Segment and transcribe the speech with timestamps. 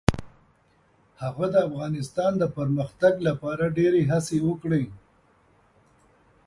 [1.21, 4.83] هغه د افغانستان د پرمختګ لپاره ډیرې هڅې وکړې.